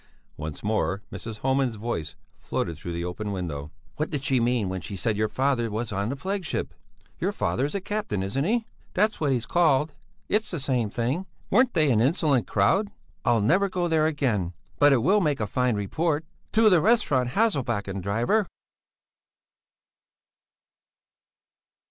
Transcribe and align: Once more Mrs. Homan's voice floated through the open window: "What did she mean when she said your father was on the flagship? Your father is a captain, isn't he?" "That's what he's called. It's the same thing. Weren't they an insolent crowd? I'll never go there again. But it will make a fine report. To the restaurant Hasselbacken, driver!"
Once 0.35 0.63
more 0.63 1.03
Mrs. 1.11 1.37
Homan's 1.41 1.75
voice 1.75 2.15
floated 2.39 2.75
through 2.75 2.91
the 2.93 3.05
open 3.05 3.31
window: 3.31 3.69
"What 3.97 4.09
did 4.09 4.23
she 4.23 4.39
mean 4.39 4.67
when 4.67 4.81
she 4.81 4.95
said 4.95 5.15
your 5.15 5.27
father 5.27 5.69
was 5.69 5.91
on 5.91 6.09
the 6.09 6.15
flagship? 6.15 6.73
Your 7.19 7.31
father 7.31 7.65
is 7.65 7.75
a 7.75 7.81
captain, 7.81 8.23
isn't 8.23 8.43
he?" 8.43 8.65
"That's 8.95 9.21
what 9.21 9.31
he's 9.31 9.45
called. 9.45 9.93
It's 10.27 10.49
the 10.49 10.59
same 10.59 10.89
thing. 10.89 11.27
Weren't 11.51 11.75
they 11.75 11.91
an 11.91 12.01
insolent 12.01 12.47
crowd? 12.47 12.89
I'll 13.23 13.41
never 13.41 13.69
go 13.69 13.87
there 13.87 14.07
again. 14.07 14.53
But 14.79 14.91
it 14.91 15.03
will 15.03 15.21
make 15.21 15.39
a 15.39 15.45
fine 15.45 15.75
report. 15.75 16.25
To 16.53 16.67
the 16.67 16.81
restaurant 16.81 17.29
Hasselbacken, 17.35 18.01
driver!" 18.01 18.47